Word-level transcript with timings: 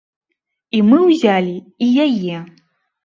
І 0.77 0.79
мы 0.87 0.97
ўзялі 1.09 1.53
і 1.61 1.85
яе. 2.07 2.41